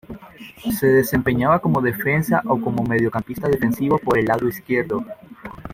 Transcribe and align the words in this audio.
Se 0.79 0.87
desempeñaba 0.87 1.59
como 1.61 1.79
defensa 1.79 2.41
o 2.47 2.59
como 2.59 2.81
mediocampista 2.83 3.47
defensivo 3.47 3.99
por 3.99 4.17
el 4.17 4.25
lado 4.25 4.47
izquierdo. 4.49 5.05